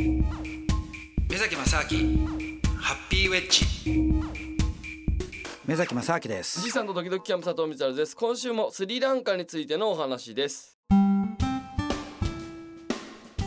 [0.00, 2.26] 目崎正明
[2.78, 3.66] ハッピーウェッジ。
[5.66, 6.62] 目崎正明です。
[6.62, 8.16] じさんとドキドキキャンプ佐藤光です。
[8.16, 10.78] 今週もスリランカについてのお話です。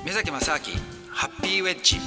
[0.05, 0.59] 目崎正明
[1.09, 1.97] ハッピーウェッジ。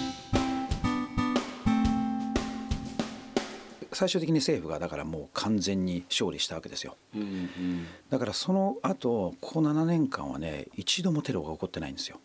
[3.92, 12.20] 最終的に政府がだからもう完全に勝利したわけですよ、うんうん、だからその後ここ7年間はね一度もテロが起こってないんですよ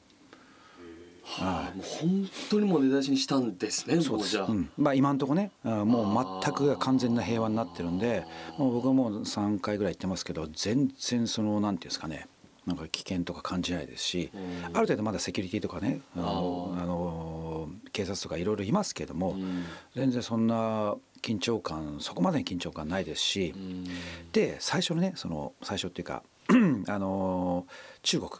[1.24, 4.38] はあ、もう本当にもう根絶しにしたんですねそうです。
[4.38, 4.70] もうじゃあ、うん。
[4.77, 8.26] まあ、今のところねあもう全くが完全な平和になってるんで
[8.58, 12.28] もう僕はもう3回ぐらい言ってますけど全然そのなんていうんですかね
[12.66, 14.66] なんか危険とか感じないですし、うん。
[14.66, 19.64] ある程度まだセキュリティとかねあのあの警察とかいろいろいますけども、うん。
[19.95, 23.86] 全然そんな緊張感そこまでに緊張感ないですし、うん。
[24.31, 26.23] で最初のねその最初っていうか
[26.88, 27.67] あの
[28.03, 28.31] 中国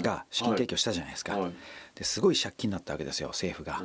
[0.00, 1.52] が資金提供したじゃないですか、はい。
[1.94, 3.82] ですごい借金になったわけですよ政府が。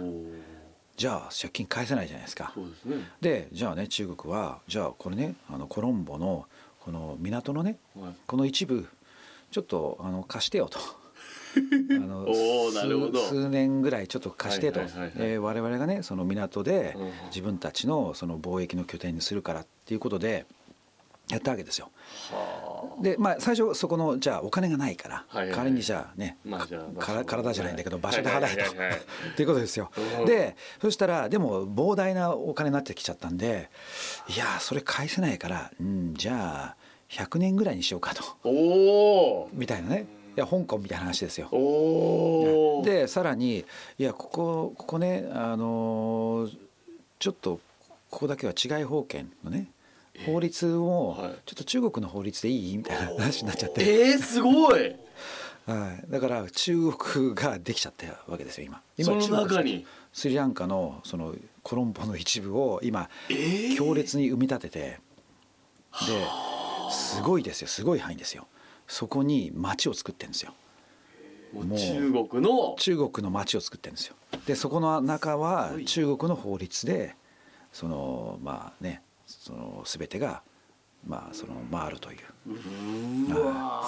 [0.98, 2.54] じゃあ借金返せないじゃないですか。
[2.56, 2.96] ですね。
[3.22, 6.46] でじゃあね中国はじゃあこれねあのコロンボの
[6.80, 8.14] この港のねはい。
[8.28, 8.88] この一部
[9.52, 10.80] ちょっとあの貸してよと。
[11.92, 12.26] あの
[13.14, 20.46] 数数年ぐらいちょっと貸してと、はいはいえー我々がねその港でうん自分たちのその貿易の拠点にするからっていうことで
[21.30, 21.92] やったわけですよ。
[22.82, 25.56] はでまあ最初そこのじゃあお金がないから、はいはいはい。
[25.56, 29.92] 代わりにじゃあね、まあじゃあか体じゃないんだけど場所ではい払えと、は いっていうことですよ。
[30.20, 30.26] うん。
[30.26, 33.70] でそしたらでも膨大なお金になってきちゃったんで
[34.28, 36.76] いやそれ返せないから、うん、じゃあ
[37.10, 38.24] 100年ぐらいにしようかと。
[38.44, 38.50] お
[39.44, 40.06] おみたいなね。
[40.36, 41.50] いや香港みたいな話ですよ。
[42.86, 43.66] でさらに
[43.98, 46.58] いやここここねあのー
[47.20, 47.60] ちょっと
[48.10, 49.68] ここだけは違い法権のね
[50.26, 51.32] 法律をはい。
[51.46, 52.78] ちょっと中国の法律でいい？
[52.78, 54.96] みたいな話になっちゃって、えー、すごい。
[55.66, 58.82] はい、だから中国ができちゃったわけですよ今。
[58.98, 59.86] 今その中に？
[60.12, 63.76] スリランカのそのコロンボの一部を今えー。
[63.78, 65.00] 強烈に生み立ててで
[66.92, 67.68] すごいですよ。
[67.68, 68.48] すごい範囲ですよ。
[68.88, 70.54] そこに町を作ってるんですよ。
[71.54, 72.76] もう中国の？
[72.78, 74.16] 中国の町を作ってるんですよ。
[74.46, 77.16] でそこの中は中国の法律で
[77.72, 79.04] そのまあね
[79.40, 80.44] その全てが
[81.06, 82.18] まあその回るという。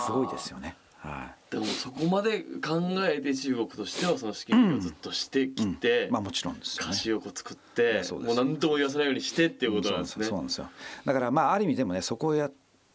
[0.06, 0.76] すごいですよね。
[0.98, 1.52] はい。
[1.52, 6.92] でもそこまで考えて中国としてはその資金をずっとしてきて、まあもちろんですよね。
[6.92, 8.36] 菓子を作ってそうです。
[8.36, 10.26] もう何とも言わせないようにしてっていうことなんですね。
[10.26, 10.58] そうなんです。
[10.60, 10.70] よ。
[11.06, 12.50] だからまあある意味でもねそこをや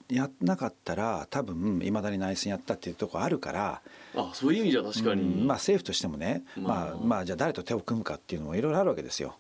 [0.09, 3.82] やんなかったら多分いまだに内戦やったっていうところあるから、
[4.16, 6.86] あそういう意味じゃ確かに、うんまあ政府としてもね、まあ。
[6.86, 9.36] まあ、まあじゃあ誰と手を組むかっていうのもいろいろあるわけですよ。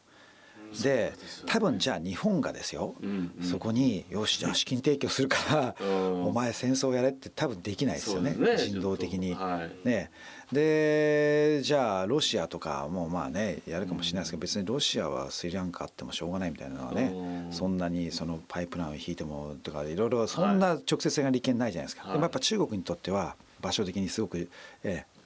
[0.82, 1.12] で
[1.46, 3.44] 多分じゃあ日本がですよ、うんうん。
[3.44, 6.26] そこによしじゃあ資金提供するから、うん。
[6.26, 9.34] お前戦争やれって多分できないですよねそうです人道的に。
[9.34, 9.88] はい。
[9.88, 10.10] ね、
[10.52, 17.52] でじゃあロシアとかもまあねやるかもしれないですけど、別にロシアはスリランカあってもしょうがないみたいなのはね、うん。
[17.52, 22.12] そんなにそのパイプラインを引いてもとかいろいろそんな直接性が利権ないじゃないですか、はい。
[22.12, 24.48] でもやっぱ中国にとっては場所的にすごく、
[24.84, 25.18] ええ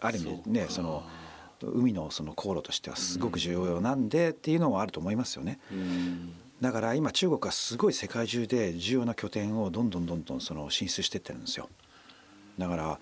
[0.00, 1.02] ある意味ねその
[1.72, 5.58] 海のその航路としてはすごく重要なんでっていうのはあると思いますよね。
[5.72, 6.34] うん。
[6.60, 11.68] だから今中国はすごい世界中で重要な拠点をどんどんどんどんその進出してってるんですよ。
[12.58, 13.00] だから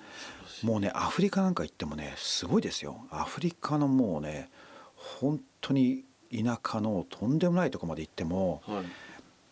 [0.63, 3.07] もうねアフリカなんか行ってもねすごいですよ。
[3.11, 4.51] アフリカのもうね
[4.95, 8.85] 本当に田舎のとんでもないとこまで行ってもはい。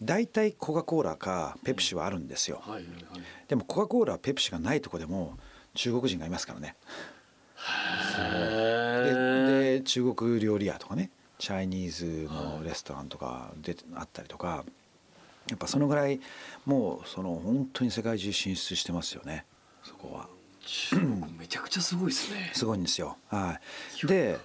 [0.03, 2.63] 大体コカ・コーラかペプシはあるんですよ。
[3.49, 5.37] でもコカ・コーラペプシがないとこでも
[5.75, 6.75] 中国人がいますからね
[9.85, 14.65] 中国料理屋とかねチャイニーズのレストランとかであったりとか
[15.49, 16.21] やっぱそのぐらい
[16.67, 19.45] もうその本当に世界中進出してますよね
[19.83, 20.29] そこは。
[20.63, 22.51] 中国めちゃくちゃすごいですね。
[22.53, 23.17] すごいんですよ。
[23.29, 23.59] は
[24.05, 24.39] い、で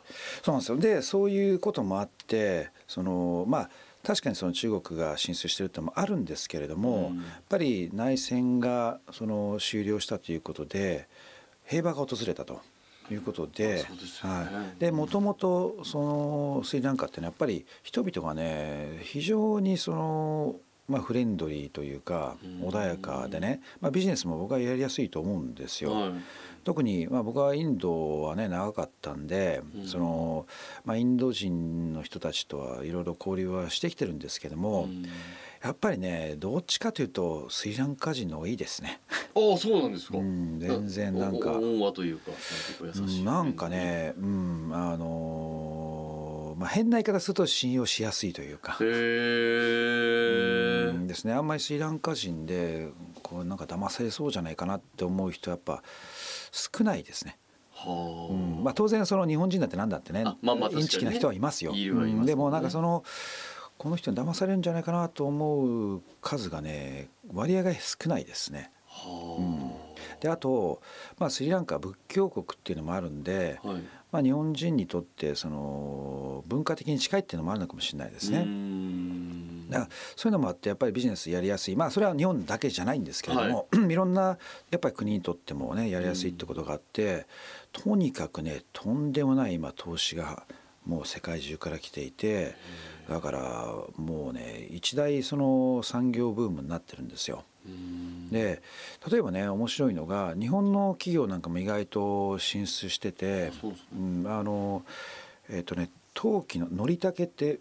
[0.44, 3.70] そうなんですよでそういうこともあってそのまあ
[4.06, 11.08] 確かにその中国が進出してるってのもあるんですけれども、うんやっぱり内戦がその終了したということで
[11.66, 12.62] 平和が訪れたと
[13.14, 13.48] いうこと
[14.80, 20.56] でもともとそのスリランカっていうのはやっぱり人々がね非常にその
[20.88, 25.92] まあ、フレンドリーというかうん穏やかでね、まあ、ビジネスも僕はやりやすいと思うんですよ。
[25.92, 26.12] はい
[26.66, 30.48] 特に、まあ、僕はインドはね長かったんで、うんその
[30.84, 35.06] まあ、インド人の人たちとはいろいろ交流はしてきてるんですけども、うん
[35.64, 39.00] やっぱりねどっちかというとスリランカ人の方がいいですね。
[39.10, 40.20] ああそうなんですか。
[40.20, 43.24] うん全然なんか温和というか結構優しい。
[43.24, 43.68] なんか。
[43.68, 48.86] ね、うんあのーまあ、変な言い方すると信用しやすいというかへ。
[48.86, 50.60] え。
[50.60, 50.65] うん
[51.08, 51.34] ですね。
[51.34, 52.90] あんまりスリランカ人で
[53.22, 55.84] こうなんか騙されそうじゃないかなって思う人はやっぱ
[56.52, 57.38] 少ないですね。
[57.72, 58.64] はあ、うん。
[58.64, 60.24] まあ、当然その日本人だってなんだってね。
[60.26, 61.72] あまあまあインチキな人はいますよ。
[61.72, 61.90] ますね。
[61.90, 62.26] うん。
[62.26, 63.04] でもなんかその
[63.78, 68.72] この人に騙されるんじゃないかなと思う数がね割合が少ないですね。
[68.88, 69.38] は
[70.22, 70.82] であと、
[71.20, 73.82] まあ、スリランカは仏教国っていうのもあるんで、あ、はい。
[74.12, 78.46] まあ、日本人にとってその文化的に近いっていうのもあるのかもしれないですね。
[79.68, 81.76] うーんだからそういうのもあってやっぱりビジネスやりやすい。
[81.76, 84.38] まあそれは日本だけじゃないんですけれども、い、ろんな
[84.72, 87.26] やっぱり国にとってもねやりやすいってことがあって、
[87.72, 90.44] とにかくねとんでもない今投資が
[90.86, 92.56] もう世界中から来ていて
[93.10, 97.44] だからもうね一大その産業ブームになってるんですよ。
[97.66, 98.30] うーん。
[98.30, 98.62] で
[99.10, 103.52] 例えばね面白いのが日本の企業なんかも意外と進出しててね。
[103.96, 104.84] うん、あの
[105.50, 107.60] えっ、とね陶器ののりたけって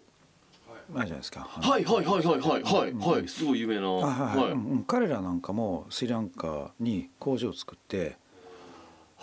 [0.93, 1.41] あるじゃないですか。
[1.41, 3.27] はいはいはいはいはいはいはい。
[3.27, 3.87] すごい有名な。
[3.87, 4.43] あはいはい。
[4.45, 4.51] はい。
[4.51, 4.83] うんうん。
[4.83, 8.17] 彼らなんかもスリランカに工場を作って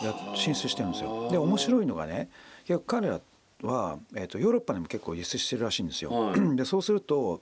[0.00, 1.28] や進出してるんですよ。
[1.30, 2.28] で面白いのがね
[2.86, 3.20] 彼ら
[3.62, 6.10] は、えー、とヨーロッパにも結構輸出してるらしいんですよ。
[6.10, 6.40] はい。
[6.56, 7.40] でそうすると、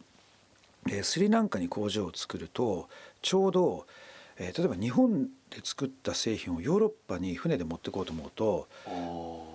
[0.88, 2.88] えースリランカに工場を作ると
[3.22, 3.87] ちょうど、
[4.43, 8.69] えー例えば日本で作った製品をヨーロッパに船で持ってこうと思うと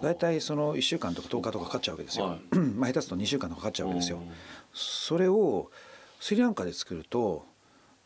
[0.02, 2.26] 大体その1週間とか10日とかかかっちゃうわけですよ。
[2.26, 2.58] はい。
[2.60, 4.18] まあ下手すると2週間とかかかっちゃうわけですよ。
[4.18, 4.32] うん。
[4.74, 5.72] それを
[6.20, 7.46] スリランカで作ると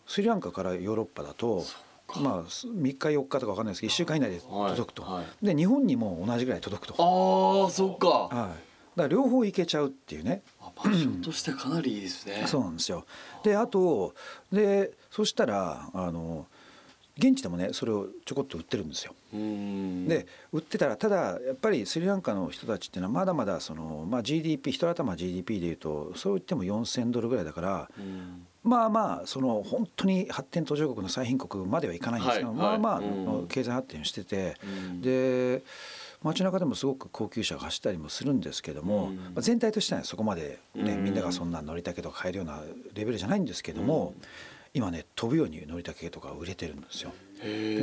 [0.08, 1.66] スリランカからヨーロッパだと
[2.08, 2.20] か。
[2.22, 5.14] まあす3日4日とか分かんないですけど1週間以内で届くと、はい。
[5.16, 5.46] はい。
[5.46, 8.08] で日本にも同じぐらい届くと、ああそっか。
[8.08, 8.54] はい、だか
[8.96, 10.44] ら両方いけちゃうっていうね。
[10.62, 12.46] あ場所としてかなりいいですね。
[12.48, 13.06] そうなんですよ。
[13.44, 14.14] であと
[14.52, 16.48] でそしたらあの
[17.20, 19.14] 現地でもねそれをちょこっと売ってるんですよ。
[19.32, 28.46] で売ってたらただやっぱりスリランカの人たちっていうのはまだまだその、まあ、GDP 一頭 GDP でいうとそう言っても4,000ドルぐらいだからうん。
[28.64, 35.02] まあまあその本当に発展途上国の最貧国まではいかないんですけど、はいまあまあはいうん経済発展してて、うん。
[35.02, 35.62] で
[36.22, 39.16] 街中でもすごく高級車が走ったりもするんですけども、うん。
[39.16, 41.04] まあ、全体としてはそこまで、ねうん。
[41.04, 42.62] みんながそんな乗りたけとか買えるような
[42.94, 44.26] レベルじゃないんですけども、うん
[44.74, 47.12] 今ね飛ぶように乗りたけとか売れてるんですよ。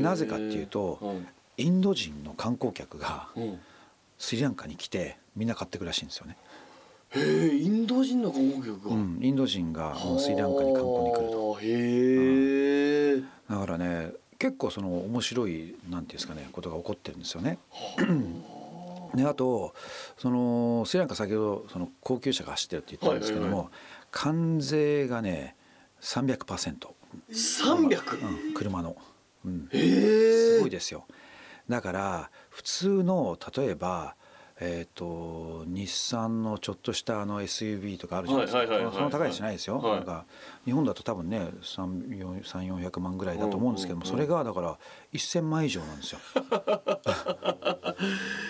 [0.01, 1.17] なぜかっていうとはい
[1.59, 3.59] インド人の観光客がうん
[4.19, 6.37] スリランカに来てみんな買ってくるらしいんですよね。
[7.11, 8.95] へえインド人の観光客が？
[8.95, 11.51] うん、インド人がもうスリランカに観光に来ると。
[11.51, 11.67] はあへ
[13.17, 17.59] えだからね結構その面白いなんていうんですかねことが起こってるんですよね。
[19.15, 19.75] であと
[20.19, 23.71] そのスリランカ先ほどその高級車が走ってるって言ったんですけども、
[24.11, 25.57] 関税がね
[26.01, 26.89] 300%、
[27.31, 28.97] 300うん、車の、
[29.45, 31.07] うん、すごいですよ。
[31.69, 34.17] だから普通の例えば
[34.59, 39.97] えー、と日産のちょっとしたあの SUV とかあるじゃないですか、その高いやつじゃないですよ、はい。
[39.97, 40.25] なんか
[40.65, 44.79] 日本だと多分ね3400万ぐらいだと思うんですけども、それがだから
[45.13, 46.21] 1000万以上なんですよ。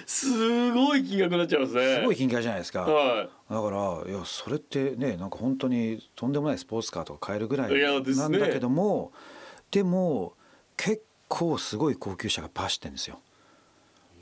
[0.06, 1.97] すごい金額になっちゃいますね。
[1.97, 3.70] すごい金額じゃないですか、はだか
[4.06, 9.11] らいやそれってねなんか本当にとんでもないスポーツカーとか買えるぐらいなんだけども、
[9.73, 10.35] でも
[10.76, 13.19] 結構すごい高級車が走ってんですよ。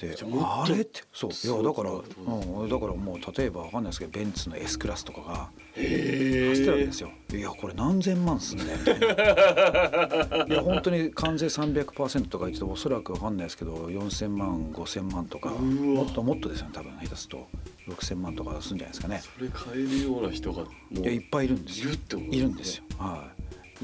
[0.09, 0.29] でじゃ
[0.63, 7.11] あれってそういやだから、うん、だからもう例えばわかんないですけどベンツの S クラスとかが走ってるわけですよ。
[7.33, 9.07] いやこれ何千万すんだよみたいな。
[10.47, 17.49] いや本当に関税300%とか言っておそらくわかんないですけど4000万5000万とかもっともっとですよね多分下手すると。
[17.87, 19.23] 6000万とかするんじゃないですかね。
[19.37, 21.91] それ買えるような人がいやいっぱいいるんですよ。
[21.91, 22.85] いるってこといるんですよ。
[22.99, 23.34] はい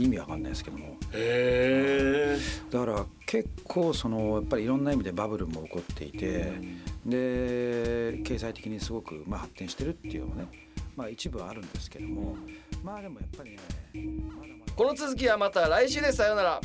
[0.05, 0.97] 意味わかんないですけども。
[2.71, 6.53] だから結構そのやっぱりいろんな意味でバブルも起こっていて
[7.05, 10.47] で経済的にすごくまあ発展してるっていうのはね
[10.97, 12.37] まあ一部はあるんですけども。
[12.83, 13.59] まあでもやっぱりね
[13.95, 14.73] まだまだ。
[14.75, 16.17] この続きはまた来週です。
[16.17, 16.61] さようなら